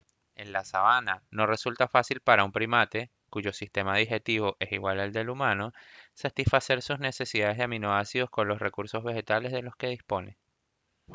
en 0.33 0.51
la 0.51 0.65
sabana 0.65 1.21
no 1.29 1.45
resulta 1.45 1.87
fácil 1.87 2.21
para 2.21 2.43
un 2.43 2.51
primate 2.51 3.11
cuyo 3.29 3.53
sistema 3.53 3.95
digestivo 3.97 4.57
es 4.59 4.71
igual 4.71 4.99
al 4.99 5.29
humano 5.29 5.73
satisfacer 6.15 6.81
sus 6.81 6.97
necesidades 6.97 7.57
de 7.59 7.65
aminoácidos 7.65 8.31
con 8.31 8.47
los 8.47 8.57
recursos 8.57 9.03
vegetales 9.03 9.51
de 9.51 9.61
los 9.61 9.75
que 9.75 9.89
dispone 9.89 10.39